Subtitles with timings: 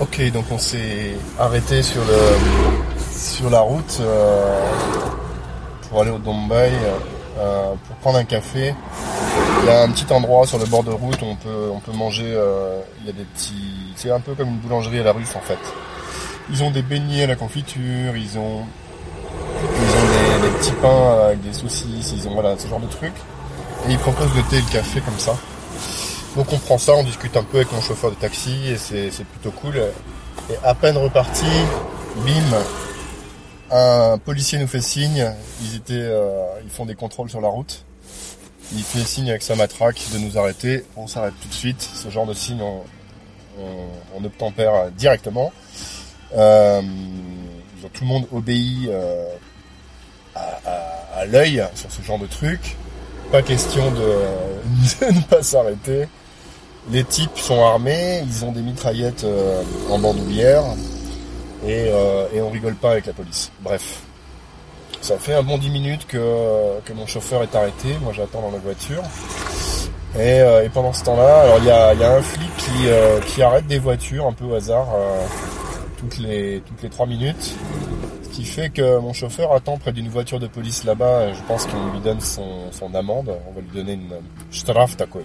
[0.00, 4.68] Ok, donc on s'est arrêté sur le sur la route euh,
[5.88, 6.72] pour aller au Dombay
[7.38, 8.74] euh, pour prendre un café.
[9.60, 11.78] Il y a un petit endroit sur le bord de route où on peut on
[11.78, 12.26] peut manger.
[12.26, 15.36] euh, il y a des petits, c'est un peu comme une boulangerie à la russe
[15.36, 15.58] en fait.
[16.50, 18.62] Ils ont des beignets à la confiture, ils ont
[19.62, 22.88] ils ont des, des petits pains avec des saucisses, ils ont voilà ce genre de
[22.88, 23.16] trucs.
[23.88, 25.36] Et ils proposent le thé et le café comme ça.
[26.36, 29.24] Donc on prend ça, on discute un peu avec mon chauffeur de taxi et c'est
[29.24, 29.76] plutôt cool.
[30.50, 31.46] Et à peine reparti,
[32.16, 32.56] bim,
[33.70, 35.32] un policier nous fait signe.
[35.62, 37.84] Ils étaient, euh, ils font des contrôles sur la route.
[38.72, 40.84] Il fait signe avec sa matraque de nous arrêter.
[40.96, 41.80] On s'arrête tout de suite.
[41.80, 45.52] Ce genre de signe, on, obtempère directement.
[46.36, 46.82] Euh,
[47.92, 49.28] tout le monde obéit euh,
[50.34, 52.76] à, l'œil sur ce genre de truc.
[53.30, 56.08] Pas question de ne pas s'arrêter.
[56.90, 60.62] Les types sont armés, ils ont des mitraillettes euh, en bandoulière
[61.66, 63.50] et, euh, et on rigole pas avec la police.
[63.62, 64.02] Bref,
[65.00, 68.50] ça fait un bon 10 minutes que, que mon chauffeur est arrêté, moi j'attends dans
[68.50, 69.02] la voiture.
[70.16, 73.66] Et, euh, et pendant ce temps-là, alors il y a, un flic qui, qui arrête
[73.66, 74.88] des voitures un peu au hasard
[75.96, 77.54] toutes les toutes les 3 minutes.
[78.24, 81.32] Ce qui fait que mon chauffeur attend près d'une voiture de police là-bas.
[81.32, 83.34] Je pense qu'on lui donne son, son amende.
[83.48, 84.10] On va lui donner une
[84.50, 85.24] straf takoy.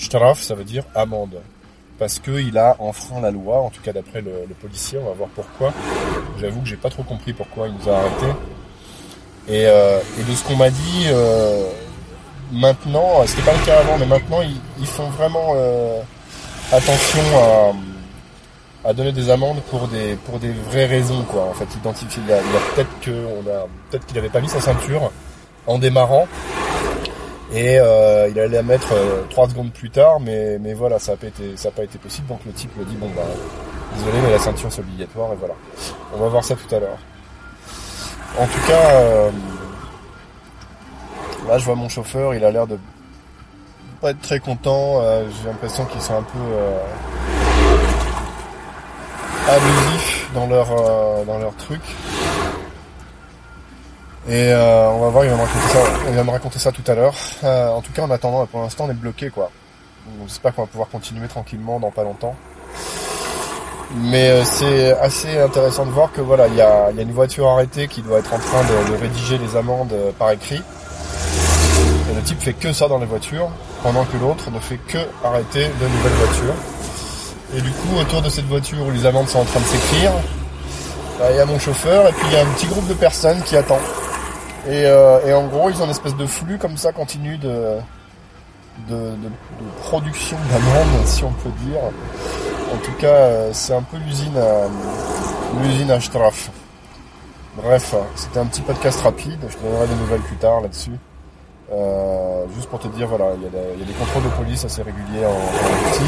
[0.00, 1.40] Straf, ça veut dire amende.
[1.98, 5.12] Parce qu'il a enfreint la loi, en tout cas d'après le, le policier, on va
[5.12, 5.72] voir pourquoi.
[6.40, 8.34] J'avoue que j'ai pas trop compris pourquoi il nous a arrêtés.
[9.48, 11.68] Et, euh, et de ce qu'on m'a dit, euh,
[12.52, 16.00] maintenant, c'était pas le cas avant, mais maintenant ils, ils font vraiment euh,
[16.72, 17.22] attention
[18.84, 21.42] à, à donner des amendes pour des pour des vraies raisons quoi.
[21.50, 22.38] En fait, identifier, il a,
[22.74, 25.10] peut-être que on a peut-être qu'il avait pas mis sa ceinture
[25.66, 26.26] en démarrant
[27.52, 31.12] et euh, il allait la mettre euh, trois secondes plus tard, mais mais voilà, ça
[31.12, 31.26] a pas
[31.84, 32.26] été possible.
[32.28, 33.22] Donc le type lui dit bon bah
[33.96, 35.54] désolé, mais la ceinture c'est obligatoire et voilà.
[36.14, 36.98] On va voir ça tout à l'heure.
[38.38, 39.30] En tout cas, euh,
[41.48, 42.78] là je vois mon chauffeur, il a l'air de
[44.00, 45.00] pas être très content.
[45.02, 46.78] euh, J'ai l'impression qu'ils sont un peu euh,
[49.48, 51.80] abusifs dans leur euh, dans leur truc.
[54.28, 56.72] Et euh, on va voir, il va me raconter ça, il va me raconter ça
[56.72, 57.14] tout à l'heure.
[57.42, 59.50] Euh, en tout cas, en attendant, pour l'instant, on est bloqué, quoi.
[60.06, 62.34] Donc, J'espère qu'on va pouvoir continuer tranquillement dans pas longtemps.
[63.96, 67.12] Mais euh, c'est assez intéressant de voir que voilà, il y a, y a une
[67.12, 70.62] voiture arrêtée qui doit être en train de, de rédiger les amendes euh, par écrit.
[72.10, 73.48] Et le type fait que ça dans les voitures,
[73.82, 76.54] pendant que l'autre ne fait que arrêter de nouvelles voitures.
[77.56, 80.12] Et du coup, autour de cette voiture où les amendes sont en train de s'écrire,
[81.18, 82.94] bah, il y a mon chauffeur et puis il y a un petit groupe de
[82.94, 83.80] personnes qui attend.
[84.68, 87.48] Et, euh, et en gros, ils ont une espèce de flux comme ça continu de,
[88.88, 91.80] de, de- de production d'amendes, si on peut dire.
[92.72, 96.50] En tout cas, euh, c'est un peu l'usine à, l'usine à Straf.
[97.56, 99.38] Bref, c'était un petit podcast rapide.
[99.48, 100.92] Je te donnerai des nouvelles plus tard là-dessus.
[101.72, 103.46] Euh, juste pour te dire, voilà, il y,
[103.82, 106.04] a des- contrôles de police assez réguliers en, en Haïti.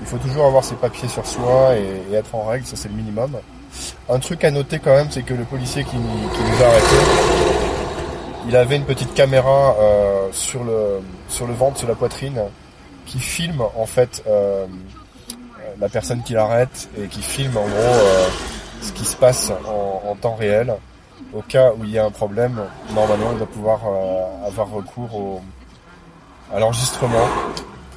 [0.00, 2.88] Il faut toujours avoir ses papiers sur soi et, et être en règle, ça c'est
[2.88, 3.30] le minimum.
[4.08, 6.86] Un truc à noter quand même, c'est que le policier qui, qui nous a arrêtés,
[8.46, 12.40] il avait une petite caméra euh, sur le sur le ventre, sur la poitrine,
[13.06, 14.66] qui filme en fait euh,
[15.80, 18.28] la personne qui l'arrête et qui filme en gros euh,
[18.80, 20.74] ce qui se passe en, temps réel.
[21.34, 22.60] Au cas où il y a un problème,
[22.94, 25.40] normalement, il doit pouvoir euh, avoir recours au,
[26.54, 27.26] à l'enregistrement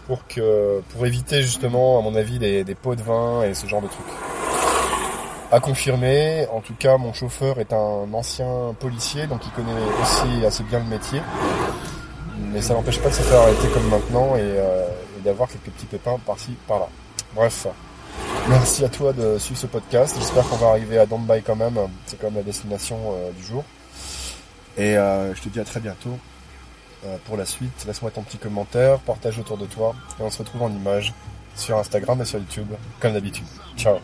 [0.07, 3.67] pour que pour éviter justement, à mon avis, des, des pots de vin et ce
[3.67, 4.38] genre de trucs.
[5.51, 10.45] À confirmer, en tout cas, mon chauffeur est un ancien policier, donc il connaît aussi
[10.45, 11.21] assez bien le métier.
[12.51, 14.87] Mais ça n'empêche pas de se faire arrêter comme maintenant et, euh,
[15.17, 16.87] et d'avoir quelques petits pépins par-ci, par-là.
[17.35, 17.67] Bref,
[18.47, 20.15] merci à toi de suivre ce podcast.
[20.17, 21.77] J'espère qu'on va arriver à Dombay quand même.
[22.05, 23.63] C'est quand même la destination euh, du jour.
[24.77, 26.17] Et euh, je te dis à très bientôt
[27.05, 27.85] euh, pour la suite.
[27.85, 31.13] Laisse-moi ton petit commentaire, partage autour de toi et on se retrouve en image
[31.55, 33.45] sur Instagram et sur YouTube comme d'habitude.
[33.77, 33.99] Ciao